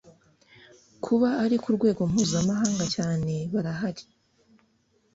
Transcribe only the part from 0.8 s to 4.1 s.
kuba ari ku rwego mpuzamahanga cyane barahari